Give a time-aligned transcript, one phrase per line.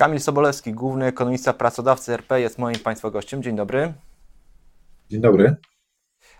[0.00, 3.42] Kamil Sobolewski, główny ekonomista pracodawcy RP jest moim Państwa gościem.
[3.42, 3.92] Dzień dobry.
[5.10, 5.56] Dzień dobry.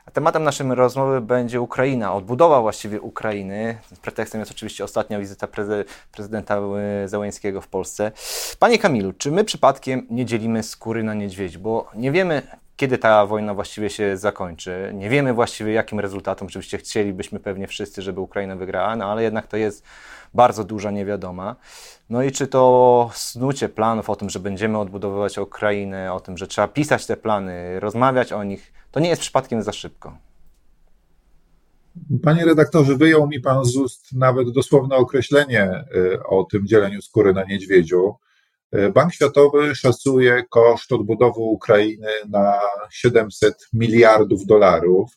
[0.07, 3.79] A tematem naszej rozmowy będzie Ukraina, odbudowa właściwie Ukrainy.
[4.03, 5.49] Pretekstem jest oczywiście ostatnia wizyta
[6.13, 6.61] prezydenta
[7.07, 8.13] Zełęńskiego w Polsce.
[8.59, 11.59] Panie Kamilu, czy my przypadkiem nie dzielimy skóry na niedźwiedź?
[11.59, 12.43] Bo nie wiemy,
[12.81, 14.93] kiedy ta wojna właściwie się zakończy.
[14.95, 16.49] Nie wiemy właściwie, jakim rezultatem.
[16.49, 19.85] Oczywiście chcielibyśmy pewnie wszyscy, żeby Ukraina wygrała, no ale jednak to jest
[20.35, 21.57] bardzo duża niewiadoma.
[22.11, 26.47] No i czy to snucie planów o tym, że będziemy odbudowywać Ukrainę, o tym, że
[26.47, 30.17] trzeba pisać te plany, rozmawiać o nich, to nie jest przypadkiem za szybko.
[32.23, 37.35] Panie redaktorze, wyjął mi pan z ust nawet dosłowne określenie y, o tym dzieleniu skóry
[37.35, 38.15] na niedźwiedziu.
[38.77, 45.11] Y, Bank Światowy szacuje koszt odbudowy Ukrainy na 700 miliardów dolarów.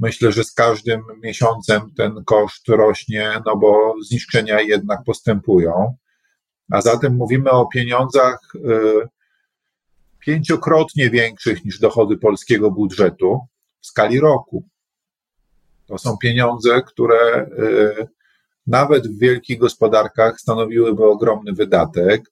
[0.00, 5.96] Myślę, że z każdym miesiącem ten koszt rośnie, no bo zniszczenia jednak postępują.
[6.70, 9.08] A zatem mówimy o pieniądzach y,
[10.18, 13.40] pięciokrotnie większych niż dochody polskiego budżetu
[13.80, 14.64] w skali roku.
[15.86, 18.08] To są pieniądze, które y,
[18.66, 22.30] nawet w wielkich gospodarkach stanowiłyby ogromny wydatek.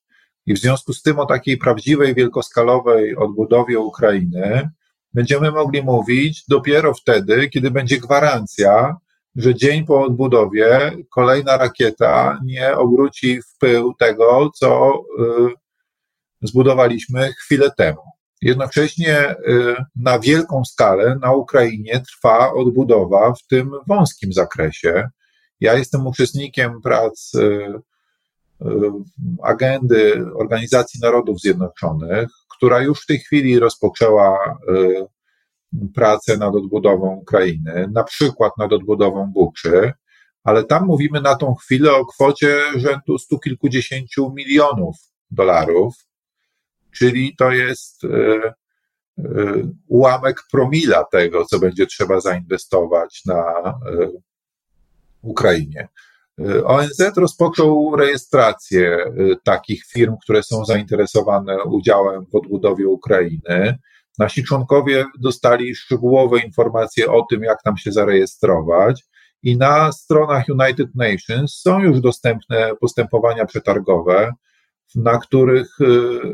[0.49, 4.71] I w związku z tym o takiej prawdziwej, wielkoskalowej odbudowie Ukrainy
[5.15, 8.97] będziemy mogli mówić dopiero wtedy, kiedy będzie gwarancja,
[9.37, 15.53] że dzień po odbudowie kolejna rakieta nie obróci w pył tego, co y,
[16.43, 18.03] zbudowaliśmy chwilę temu.
[18.43, 19.35] Jednocześnie y,
[19.97, 25.09] na wielką skalę na Ukrainie trwa odbudowa w tym wąskim zakresie.
[25.61, 27.81] Ja jestem uczestnikiem prac y,
[29.43, 34.59] agendy Organizacji Narodów Zjednoczonych, która już w tej chwili rozpoczęła
[35.95, 39.93] pracę nad odbudową Ukrainy, na przykład nad odbudową Buczy,
[40.45, 44.97] ale tam mówimy na tą chwilę o kwocie rzędu stu kilkudziesięciu milionów
[45.31, 45.95] dolarów,
[46.91, 48.55] czyli to jest e, e,
[49.89, 53.75] ułamek promila tego, co będzie trzeba zainwestować na e,
[55.23, 55.89] Ukrainie.
[56.65, 58.99] ONZ rozpoczął rejestrację
[59.45, 63.79] takich firm, które są zainteresowane udziałem w odbudowie Ukrainy.
[64.19, 69.05] Nasi członkowie dostali szczegółowe informacje o tym, jak tam się zarejestrować.
[69.43, 74.33] I na stronach United Nations są już dostępne postępowania przetargowe,
[74.95, 76.29] na których y, y,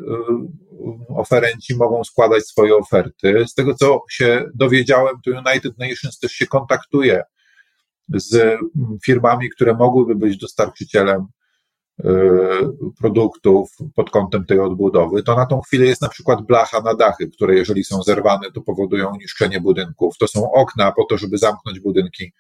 [1.09, 3.45] oferenci mogą składać swoje oferty.
[3.49, 7.23] Z tego, co się dowiedziałem, to United Nations też się kontaktuje
[8.09, 8.59] z
[9.05, 11.27] firmami, które mogłyby być dostarczycielem
[12.01, 16.95] Y, produktów pod kątem tej odbudowy, to na tą chwilę jest na przykład blacha na
[16.95, 20.19] dachy, które jeżeli są zerwane, to powodują niszczenie budynków.
[20.19, 22.33] To są okna po to, żeby zamknąć budynki,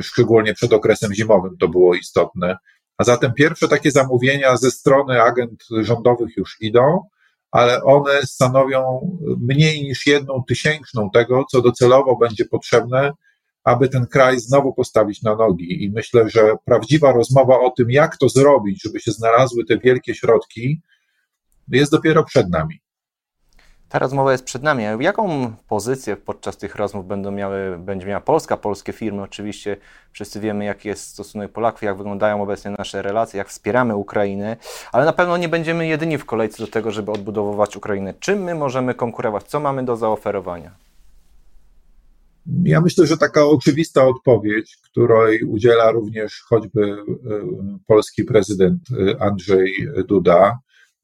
[0.00, 2.56] szczególnie przed okresem zimowym to było istotne.
[2.98, 7.00] A zatem pierwsze takie zamówienia ze strony agent rządowych już idą,
[7.50, 9.10] ale one stanowią
[9.40, 13.12] mniej niż jedną tysięczną tego, co docelowo będzie potrzebne
[13.66, 15.84] aby ten kraj znowu postawić na nogi.
[15.84, 20.14] I myślę, że prawdziwa rozmowa o tym, jak to zrobić, żeby się znalazły te wielkie
[20.14, 20.82] środki,
[21.68, 22.80] jest dopiero przed nami.
[23.88, 24.84] Ta rozmowa jest przed nami.
[25.00, 29.22] Jaką pozycję podczas tych rozmów będą miały, będzie miała Polska, polskie firmy?
[29.22, 29.76] Oczywiście
[30.12, 34.56] wszyscy wiemy, jaki jest stosunek Polaków, jak wyglądają obecnie nasze relacje, jak wspieramy Ukrainę,
[34.92, 38.14] ale na pewno nie będziemy jedyni w kolejce do tego, żeby odbudowywać Ukrainę.
[38.20, 39.44] Czym my możemy konkurować?
[39.44, 40.85] Co mamy do zaoferowania?
[42.64, 46.96] Ja myślę, że taka oczywista odpowiedź, której udziela również choćby e,
[47.86, 49.72] polski prezydent e, Andrzej
[50.08, 50.58] Duda,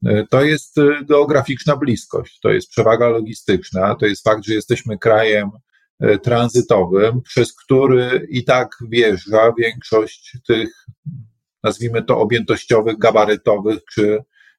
[0.07, 0.77] e, to jest
[1.09, 5.51] geograficzna bliskość, to jest przewaga logistyczna, to jest fakt, że jesteśmy krajem
[6.23, 10.87] tranzytowym, przez który i tak wjeżdża większość tych,
[11.63, 14.19] nazwijmy to, objętościowych, gabarytowych czy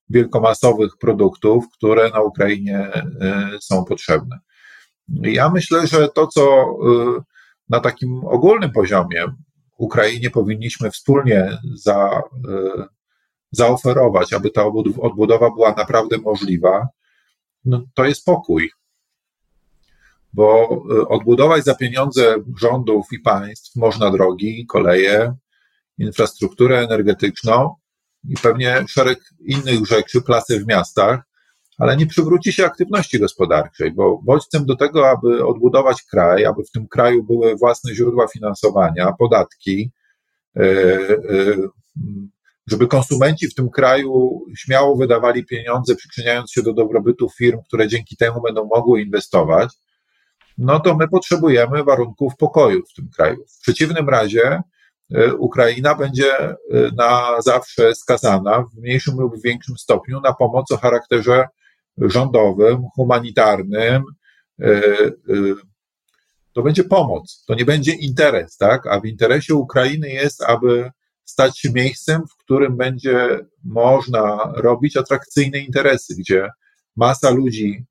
[0.09, 2.87] wielkomasowych produktów, które na Ukrainie
[3.61, 4.39] są potrzebne.
[5.09, 6.63] Ja myślę, że to, co
[7.17, 7.21] y,
[7.69, 9.25] na takim ogólnym poziomie
[9.77, 12.83] Ukrainie powinniśmy wspólnie za, y,
[13.51, 14.65] zaoferować, aby ta
[15.01, 16.87] odbudowa była naprawdę możliwa,
[17.65, 18.71] no, to jest pokój.
[20.33, 25.35] Bo y, odbudować za pieniądze rządów i państw można drogi, koleje,
[25.97, 27.75] infrastrukturę energetyczną
[28.29, 31.21] i pewnie szereg innych rzeczy, place w miastach,
[31.77, 36.71] ale nie przywróci się aktywności gospodarczej, bo bodźcem do tego, aby odbudować kraj, aby w
[36.71, 39.91] tym kraju były własne źródła finansowania, podatki,
[40.55, 41.17] e, e,
[42.67, 48.17] żeby konsumenci w tym kraju śmiało wydawali pieniądze, przyczyniając się do dobrobytu firm, które dzięki
[48.17, 49.69] temu będą mogły inwestować,
[50.57, 53.45] no to my potrzebujemy warunków pokoju w tym kraju.
[53.47, 54.61] W przeciwnym razie
[55.37, 56.55] Ukraina będzie
[56.97, 61.47] na zawsze skazana w mniejszym lub większym stopniu na pomoc o charakterze
[61.97, 64.03] rządowym, humanitarnym.
[66.53, 68.87] To będzie pomoc, to nie będzie interes, tak?
[68.87, 70.91] A w interesie Ukrainy jest, aby
[71.23, 76.49] stać się miejscem, w którym będzie można robić atrakcyjne interesy, gdzie
[76.95, 77.85] masa ludzi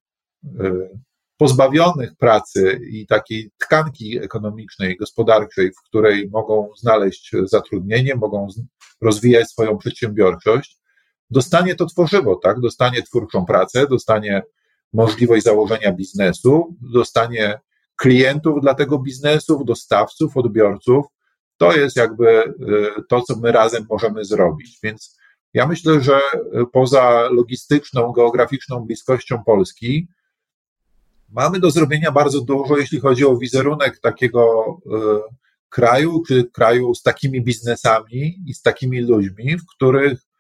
[0.45, 1.01] y,
[1.37, 8.49] pozbawionych pracy i takiej tkanki ekonomicznej, gospodarczej, w której mogą znaleźć zatrudnienie, mogą
[9.01, 10.82] rozwijać swoją przedsiębiorczość,
[11.33, 12.61] dostanie to tworzywo, tak?
[12.61, 14.43] Dostanie twórczą pracę, dostanie
[14.93, 17.61] możliwość założenia biznesu, dostanie
[17.97, 21.07] klientów dla tego biznesu, dostawców, odbiorców,
[21.57, 22.55] to jest jakby y,
[23.09, 24.79] to, co my razem możemy zrobić.
[24.83, 25.19] Więc
[25.55, 26.21] ja myślę, że
[26.73, 30.09] poza logistyczną, geograficzną bliskością Polski,
[31.33, 34.91] mamy do zrobienia bardzo dużo, jeśli chodzi o wizerunek takiego y,
[35.69, 40.32] kraju, czy kraju z takimi biznesami i z takimi ludźmi, w których, y,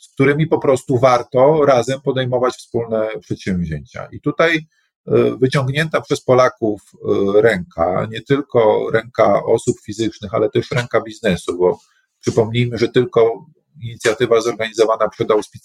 [0.00, 4.08] z którymi po prostu warto razem podejmować wspólne przedsięwzięcia.
[4.12, 4.66] I tutaj
[5.06, 11.58] E, wyciągnięta przez Polaków e, ręka, nie tylko ręka osób fizycznych, ale też ręka biznesu,
[11.58, 11.78] bo
[12.20, 13.46] przypomnijmy, że tylko
[13.82, 15.08] inicjatywa zorganizowana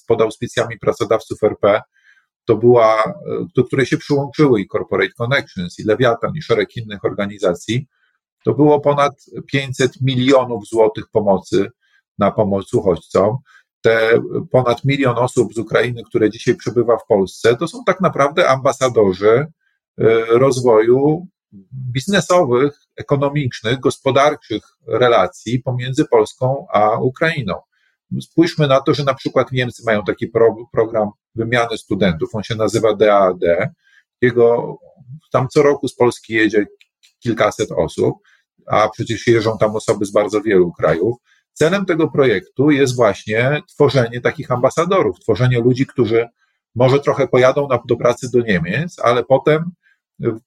[0.07, 1.81] pod auspicjami pracodawców RP
[2.45, 3.13] to była, e,
[3.56, 7.88] do której się przyłączyły i Corporate Connections, i Lewiatan, i szereg innych organizacji,
[8.45, 9.13] to było ponad
[9.51, 11.69] 500 milionów złotych pomocy
[12.18, 13.38] na pomoc uchodźcom
[13.81, 14.22] te
[14.52, 19.30] ponad milion osób z Ukrainy, które dzisiaj przebywa w Polsce, to są tak naprawdę ambasadorzy
[19.30, 19.46] e,
[20.26, 21.28] rozwoju
[21.94, 27.56] biznesowych, ekonomicznych, gospodarczych relacji pomiędzy Polską a Ukrainą.
[28.22, 32.56] Spójrzmy na to, że na przykład Niemcy mają taki pro, program wymiany studentów, on się
[32.56, 33.42] nazywa DAD.
[34.22, 34.78] Jego,
[35.32, 36.66] tam co roku z Polski jedzie
[37.20, 38.16] kilkaset osób,
[38.68, 41.18] a przecież jeżdżą tam osoby z bardzo wielu krajów.
[41.54, 46.28] Celem tego projektu jest właśnie tworzenie takich ambasadorów, tworzenie ludzi, którzy
[46.75, 49.72] może trochę pojadą na, do pracy do Niemiec, ale potem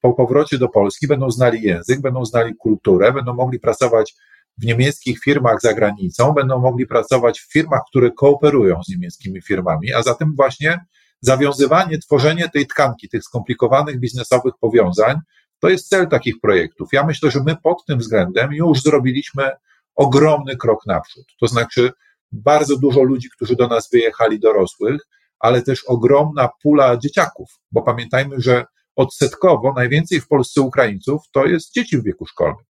[0.01, 4.15] po powrocie do Polski będą znali język, będą znali kulturę, będą mogli pracować
[4.57, 9.93] w niemieckich firmach za granicą, będą mogli pracować w firmach, które kooperują z niemieckimi firmami,
[9.93, 10.85] a zatem właśnie
[11.21, 15.17] zawiązywanie, tworzenie tej tkanki, tych skomplikowanych biznesowych powiązań,
[15.59, 16.89] to jest cel takich projektów.
[16.91, 19.51] Ja myślę, że my pod tym względem już zrobiliśmy
[19.95, 21.25] ogromny krok naprzód.
[21.39, 21.91] To znaczy,
[22.31, 25.01] bardzo dużo ludzi, którzy do nas wyjechali, dorosłych,
[25.39, 31.73] ale też ogromna pula dzieciaków, bo pamiętajmy, że odsetkowo najwięcej w Polsce Ukraińców to jest
[31.73, 32.65] dzieci w wieku szkolnym.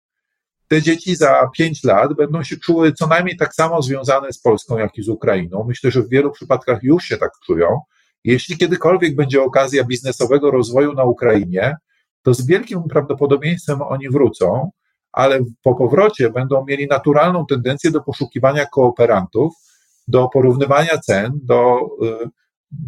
[0.68, 4.78] Te dzieci za pięć lat będą się czuły co najmniej tak samo związane z Polską,
[4.78, 5.66] jak i z Ukrainą.
[5.68, 7.80] Myślę, że w wielu przypadkach już się tak czują.
[8.24, 11.76] Jeśli kiedykolwiek będzie okazja biznesowego rozwoju na Ukrainie,
[12.24, 14.72] to z wielkim prawdopodobieństwem oni wrócą,
[15.12, 19.54] ale po powrocie będą mieli naturalną tendencję do poszukiwania kooperantów,
[20.08, 21.80] do porównywania cen, do
[22.26, 22.30] y,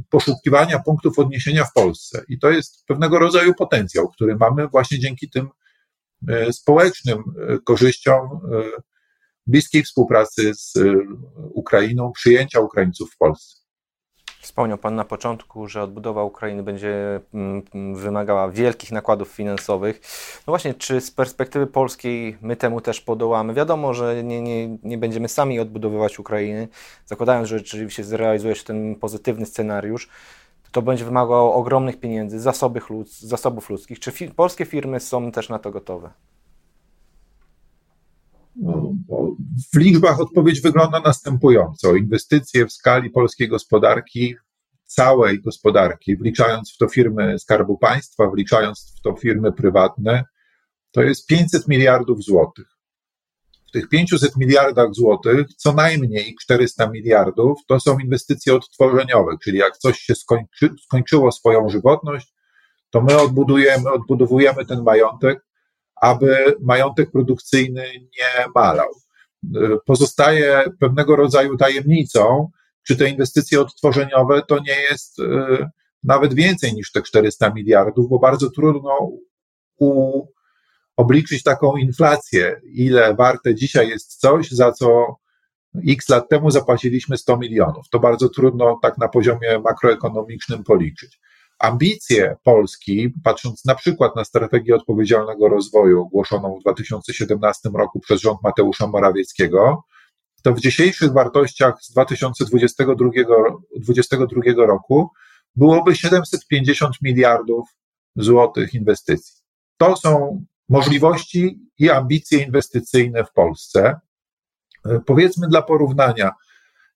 [0.09, 2.23] poszukiwania punktów odniesienia w Polsce.
[2.29, 5.49] I to jest pewnego rodzaju potencjał, który mamy właśnie dzięki tym
[6.29, 8.39] y, społecznym y, korzyściom
[9.47, 10.73] bliskiej współpracy z
[11.53, 13.62] Ukrainą, przyjęcia Ukraińców w Polsce.
[14.43, 20.01] Wspomniał Pan na początku, że odbudowa Ukrainy będzie mm, mm, wymagała wielkich nakładów finansowych.
[20.47, 23.53] No właśnie, czy z perspektywy polskiej my temu też podołamy?
[23.53, 26.67] Wiadomo, że nie, nie, nie będziemy sami odbudowywać Ukrainy,
[27.05, 30.09] zakładając, że rzeczywiście zrealizuje się ten pozytywny scenariusz.
[30.71, 33.99] To będzie wymagało ogromnych pieniędzy, zasobów, ludz, zasobów ludzkich.
[33.99, 36.09] Czy fi polskie firmy są też na to gotowe?
[38.55, 38.93] No,
[39.73, 41.95] w liczbach odpowiedź wygląda następująco.
[41.95, 44.35] Inwestycje w skali polskiej gospodarki,
[44.85, 50.23] całej gospodarki, wliczając w to firmy Skarbu Państwa, wliczając w to firmy prywatne,
[50.91, 52.67] to jest 500 miliardów złotych.
[53.67, 59.77] W tych 500 miliardach złotych co najmniej 400 miliardów to są inwestycje odtworzeniowe, czyli jak
[59.77, 62.33] coś się skończy, skończyło swoją żywotność,
[62.89, 65.39] to my odbudujemy, odbudowujemy ten majątek
[66.03, 68.89] aby majątek produkcyjny nie malał.
[69.85, 72.49] Pozostaje pewnego rodzaju tajemnicą,
[72.87, 75.69] czy te inwestycje odtworzeniowe to nie jest e,
[76.03, 79.09] nawet więcej niż te 400 miliardów, bo bardzo trudno
[79.79, 80.21] u,
[80.95, 85.15] obliczyć taką inflację, ile warte dzisiaj jest coś, za co
[85.87, 87.89] x lat temu zapłaciliśmy 100 milionów.
[87.89, 91.19] To bardzo trudno tak na poziomie makroekonomicznym policzyć
[91.63, 98.39] ambicje Polski, patrząc na przykład na strategię odpowiedzialnego rozwoju ogłoszoną w 2017 roku przez rząd
[98.43, 99.83] Mateusza Morawieckiego,
[100.43, 103.09] to w dzisiejszych wartościach z 2022
[103.75, 105.09] 2022 roku
[105.55, 107.67] byłoby 750 miliardów
[108.15, 109.35] złotych inwestycji.
[109.77, 113.99] To są możliwości i ambicje inwestycyjne w Polsce.
[115.05, 116.31] Powiedzmy dla porównania,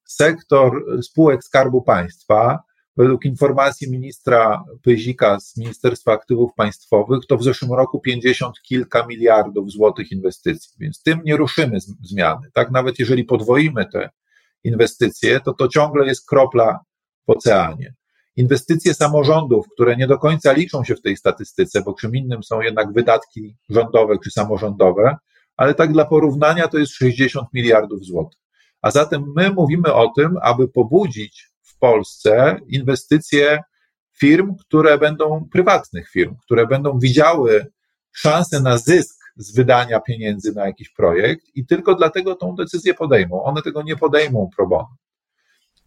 [0.06, 2.67] sektor spółek Skarbu Państwa,
[2.98, 9.72] według informacji ministra Pyzika z Ministerstwa Aktywów Państwowych, to w zeszłym roku 50 kilka miliardów
[9.72, 12.48] złotych inwestycji, więc tym nie ruszymy zmiany.
[12.54, 14.10] Tak, nawet jeżeli podwoimy te
[14.64, 16.80] inwestycje, to to ciągle jest kropla
[17.28, 17.94] w oceanie.
[18.36, 22.62] Inwestycje samorządów, które nie do końca liczą się w tej statystyce, bo czym innym są
[22.62, 25.18] jednak wydatki rządowe czy samorządowe,
[25.58, 28.40] ale tak dla porównania to jest 60 miliardów złotych.
[28.82, 33.64] A zatem my mówimy o tym, aby pobudzić w Polsce inwestycje
[34.20, 37.68] firm, które będą prywatnych firm, które będą widziały
[38.12, 43.44] szansę na zysk z wydania pieniędzy na jakiś projekt i tylko dlatego tą decyzję podejmą.
[43.44, 44.98] One tego nie podejmą pro bono.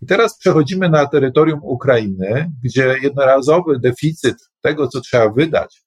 [0.02, 5.82] I teraz przechodzimy na terytorium Ukrainy, gdzie jednorazowy deficyt tego, co trzeba wydać,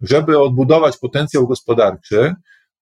[0.00, 2.34] żeby odbudować potencjał gospodarczy,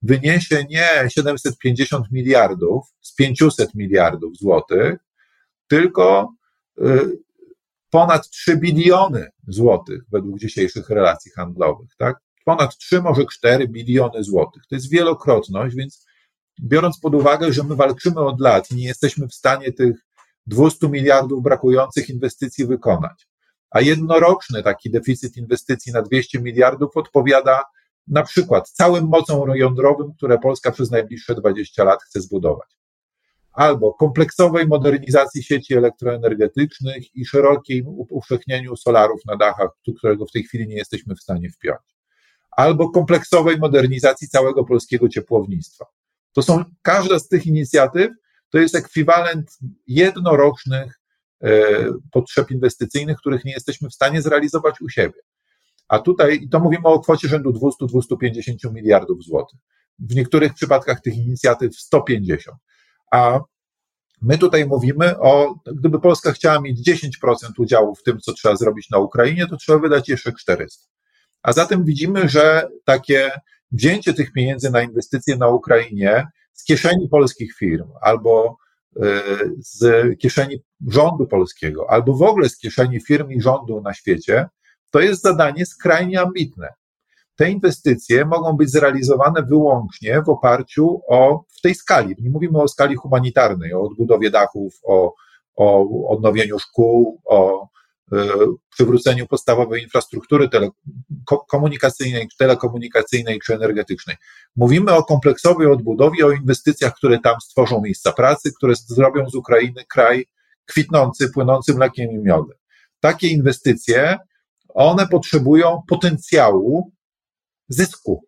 [0.03, 4.99] wyniesie nie 750 miliardów z 500 miliardów złotych,
[5.69, 6.33] tylko
[7.91, 12.17] ponad 3 biliony złotych według dzisiejszych relacji handlowych, tak?
[12.45, 14.63] Ponad 3, może 4 biliony złotych.
[14.69, 16.07] To jest wielokrotność, więc
[16.61, 19.97] biorąc pod uwagę, że my walczymy od lat i nie jesteśmy w stanie tych
[20.47, 23.29] 200 miliardów brakujących inwestycji wykonać,
[23.71, 27.63] a jednoroczny taki deficyt inwestycji na 200 miliardów odpowiada
[28.09, 32.80] na przykład całym mocą jądrowym, które Polska przez najbliższe 20 lat chce zbudować.
[33.61, 40.69] Albo kompleksowej modernizacji sieci elektroenergetycznych i szerokim upowszechnieniu solarów na dachach, którego w tej chwili
[40.69, 41.81] nie jesteśmy w stanie wpiąć.
[42.51, 45.85] Albo kompleksowej modernizacji całego polskiego ciepłownictwa.
[46.33, 48.11] To są, każda z tych inicjatyw
[48.51, 51.01] to jest ekwiwalent jednorocznych
[51.43, 51.63] e,
[52.13, 55.21] potrzeb inwestycyjnych, których nie jesteśmy w stanie zrealizować u siebie.
[55.89, 59.61] A tutaj, to mówimy o kwocie rzędu 200-250 miliardów złotych.
[59.99, 62.57] W niektórych przypadkach tych inicjatyw 150.
[63.11, 63.41] A
[64.23, 68.91] my tutaj mówimy o, gdyby Polska chciała mieć 10% udziału w tym, co trzeba zrobić
[68.91, 70.87] na Ukrainie, to trzeba wydać jeszcze 400.
[71.43, 73.31] A zatem widzimy, że takie
[73.73, 78.57] wzięcie tych pieniędzy na inwestycje na Ukrainie z kieszeni polskich firm albo
[78.97, 79.23] e,
[79.59, 84.49] z kieszeni rządu polskiego, albo w ogóle z kieszeni firm i rządu na świecie,
[84.91, 86.69] to jest zadanie skrajnie ambitne.
[87.41, 92.15] Te inwestycje mogą być zrealizowane wyłącznie w oparciu o, w tej skali.
[92.19, 95.15] Nie mówimy o skali humanitarnej, o odbudowie dachów, o,
[95.57, 97.69] o odnowieniu szkół, o
[98.13, 98.17] y,
[98.71, 100.69] przywróceniu podstawowej infrastruktury tele,
[101.49, 104.17] komunikacyjnej, telekomunikacyjnej czy energetycznej.
[104.57, 109.85] Mówimy o kompleksowej odbudowie, o inwestycjach, które tam stworzą miejsca pracy, które zrobią z Ukrainy
[109.89, 110.27] kraj
[110.67, 112.59] kwitnący, płynący mlekiem i miodem.
[113.01, 114.19] Takie inwestycje
[114.69, 116.93] one potrzebują potencjału
[117.71, 118.25] zysku,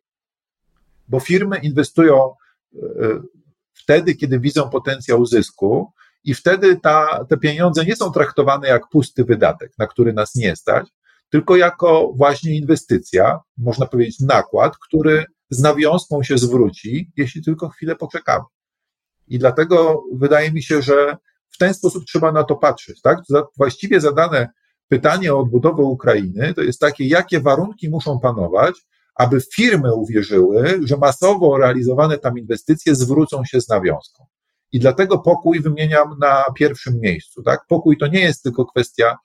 [1.09, 2.31] bo firmy inwestują
[2.75, 2.79] e,
[3.73, 5.93] wtedy, kiedy widzą potencjał zysku,
[6.25, 10.57] i wtedy ta, te pieniądze nie są traktowane jak pusty wydatek, na który nas nie
[10.57, 10.89] stać,
[11.31, 17.97] tylko jako właśnie inwestycja, można powiedzieć nakład, który z nawiązką się zwróci, jeśli tylko chwilę
[17.97, 18.45] poczekamy.
[19.29, 21.17] I dlatego wydaje mi się, że
[21.51, 23.01] w ten sposób trzeba na to patrzeć.
[23.01, 23.19] Tak?
[23.57, 24.49] Właściwie zadane
[24.89, 28.75] pytanie o odbudowę Ukrainy to jest takie, jakie warunki muszą panować,
[29.15, 34.27] aby firmy uwierzyły, że masowo realizowane tam inwestycje zwrócą się z nawiązką.
[34.73, 37.43] I dlatego pokój wymieniam na pierwszym miejscu.
[37.43, 37.61] Tak?
[37.69, 39.19] Pokój to nie jest tylko kwestia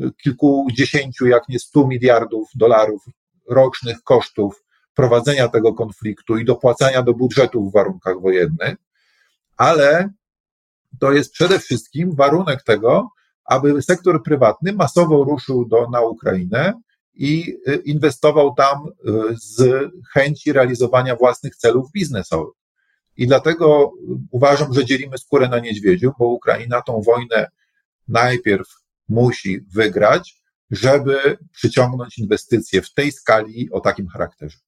[0.00, 3.04] y, kilkudziesięciu, jak nie stu miliardów dolarów
[3.48, 8.76] rocznych kosztów prowadzenia tego konfliktu i dopłacania do budżetu w warunkach wojennych,
[9.56, 10.08] ale
[11.00, 13.08] to jest przede wszystkim warunek tego,
[13.44, 16.72] aby sektor prywatny masowo ruszył do, na Ukrainę
[17.14, 19.62] i y, inwestował tam y, z
[20.12, 22.54] chęci realizowania własnych celów biznesowych.
[23.16, 23.92] I dlatego
[24.30, 27.50] uważam, że dzielimy skórę na niedźwiedziu, bo Ukraina tą wojnę
[28.08, 28.68] najpierw
[29.08, 34.58] musi wygrać, żeby przyciągnąć inwestycje w tej skali o takim charakterze.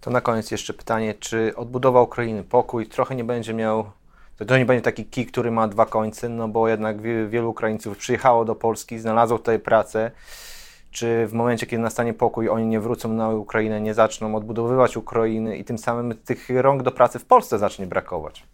[0.00, 3.90] To na koniec jeszcze pytanie, czy odbudowa Ukrainy, pokój trochę nie będzie miał
[4.46, 8.44] to nie będzie taki kij, który ma dwa końce, no bo jednak wielu Ukraińców przyjechało
[8.44, 10.10] do Polski, znalazło tutaj pracę.
[10.94, 15.56] Czy w momencie, kiedy nastanie pokój, oni nie wrócą na Ukrainę, nie zaczną odbudowywać Ukrainy
[15.58, 18.46] i tym samym tych rąk do pracy w Polsce zacznie brakować?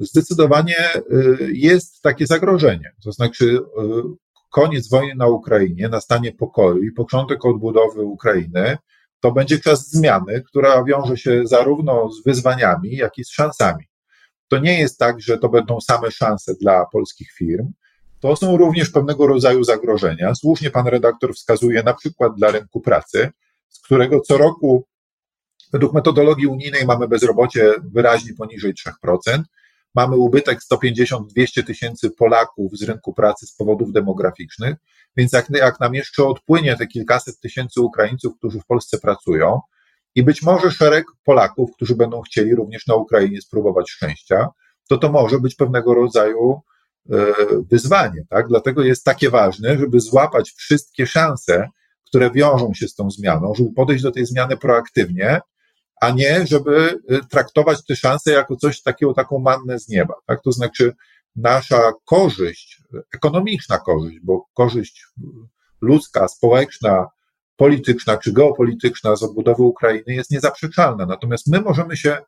[0.00, 2.92] Zdecydowanie y, jest takie zagrożenie.
[3.04, 3.58] To znaczy, y,
[4.50, 8.78] koniec wojny na Ukrainie, nastanie pokoju i początek odbudowy Ukrainy,
[9.20, 13.84] to będzie czas zmiany, która wiąże się zarówno z wyzwaniami, jak i z szansami.
[14.48, 17.72] To nie jest tak, że to będą same szanse dla polskich firm.
[18.22, 20.34] To są również pewnego rodzaju zagrożenia.
[20.34, 23.30] Słusznie pan redaktor wskazuje na przykład dla rynku pracy.
[23.68, 24.86] z którego co roku
[25.72, 28.74] według metodologii unijnej mamy bezrobocie wyraźnie poniżej
[29.04, 29.42] 3%.
[29.94, 34.76] Mamy ubytek 150-200 tysięcy Polaków z rynku pracy z powodów demograficznych,
[35.16, 39.60] więc jak, jak nam jeszcze odpłynie te kilkaset tysięcy Ukraińców, którzy w Polsce pracują,
[40.14, 44.48] i być może szereg Polaków, którzy będą chcieli również na Ukrainie spróbować szczęścia,
[44.88, 46.60] to to może być pewnego rodzaju
[47.70, 48.24] wyzwanie.
[48.30, 48.48] Tak?
[48.48, 51.68] Dlatego jest takie ważne, żeby złapać wszystkie szanse,
[52.06, 55.40] które wiążą się z tą zmianą, żeby podejść do tej zmiany proaktywnie,
[56.00, 60.14] a nie żeby e, traktować te szanse jako coś takiego, taką mannę z nieba.
[60.26, 60.42] Tak?
[60.42, 60.92] To znaczy,
[61.36, 62.82] nasza korzyść,
[63.14, 65.06] ekonomiczna korzyść, bo korzyść
[65.80, 67.06] ludzka, społeczna,
[67.56, 71.06] polityczna czy geopolityczna z odbudowy Ukrainy jest niezaprzeczalna.
[71.06, 72.18] Natomiast my możemy się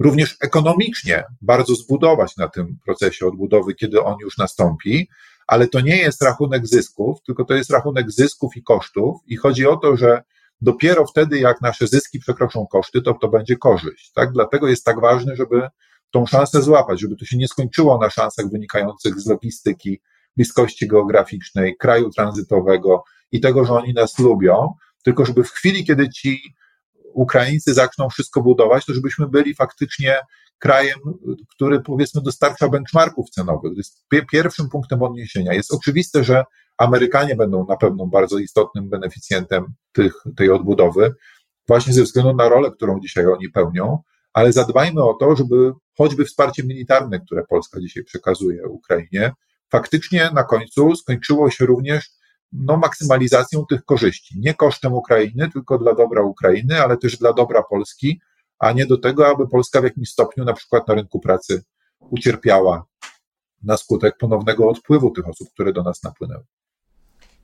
[0.00, 5.08] również ekonomicznie bardzo zbudować na tym procesie odbudowy, kiedy on już nastąpi,
[5.46, 9.66] ale to nie jest rachunek zysków, tylko to jest rachunek zysków i kosztów i chodzi
[9.66, 10.22] o to, że
[10.60, 14.12] dopiero wtedy, jak nasze zyski przekroczą koszty, to to będzie korzyść.
[14.12, 14.32] Tak?
[14.32, 15.68] Dlatego jest tak ważne, żeby
[16.10, 20.00] tą szansę złapać, żeby to się nie skończyło na szansach wynikających z logistyki,
[20.36, 26.08] bliskości geograficznej, kraju tranzytowego i tego, że oni nas lubią, tylko żeby w chwili, kiedy
[26.08, 26.54] ci
[27.14, 30.20] Ukraińcy zaczną wszystko budować, to żebyśmy byli faktycznie
[30.58, 30.98] krajem,
[31.54, 33.72] który powiedzmy dostarcza benchmarków cenowych.
[33.72, 35.54] To jest pierwszym punktem odniesienia.
[35.54, 36.44] Jest oczywiste, że
[36.78, 41.14] Amerykanie będą na pewno bardzo istotnym beneficjentem tych, tej odbudowy,
[41.68, 43.98] właśnie ze względu na rolę, którą dzisiaj oni pełnią,
[44.32, 49.32] ale zadbajmy o to, żeby choćby wsparcie militarne, które Polska dzisiaj przekazuje Ukrainie,
[49.72, 52.10] faktycznie na końcu skończyło się również
[52.52, 54.40] no, maksymalizacją tych korzyści.
[54.40, 58.20] Nie kosztem Ukrainy, tylko dla dobra Ukrainy, ale też dla dobra Polski,
[58.58, 61.62] a nie do tego, aby Polska w jakimś stopniu, na przykład na rynku pracy,
[62.00, 62.84] ucierpiała
[63.62, 66.44] na skutek ponownego odpływu tych osób, które do nas napłynęły.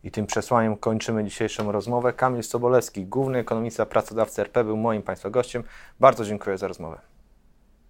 [0.04, 2.12] I tym przesłaniem kończymy dzisiejszą rozmowę.
[2.12, 5.64] Kamil Sobolewski, główny ekonomista pracodawcy RP, był moim Państwa gościem.
[6.00, 7.00] Bardzo dziękuję za rozmowę.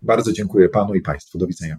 [0.02, 1.38] Bardzo dziękuję Panu i Państwu.
[1.38, 1.76] Do widzenia.